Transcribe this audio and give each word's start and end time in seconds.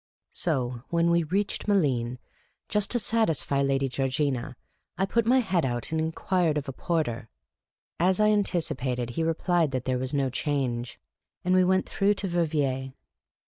So 0.31 0.81
when 0.89 1.11
we 1.11 1.21
reached 1.21 1.67
Malines, 1.67 2.17
just 2.69 2.89
to 2.89 2.97
satisfy 2.97 3.61
Lady 3.61 3.87
Georgina, 3.87 4.55
I 4.97 5.05
put 5.05 5.25
out 5.25 5.29
my 5.29 5.41
head 5.41 5.63
and 5.63 5.91
inquired 6.01 6.57
of 6.57 6.67
a 6.67 6.73
porter. 6.73 7.29
As 7.99 8.19
I 8.19 8.29
antici 8.31 8.75
pated, 8.75 9.11
he 9.11 9.21
replied 9.23 9.69
that 9.73 9.85
there 9.85 9.99
was 9.99 10.11
no 10.11 10.31
change; 10.31 10.99
we 11.45 11.63
went 11.63 11.87
through 11.87 12.15
to 12.15 12.27
Verviers. 12.27 12.93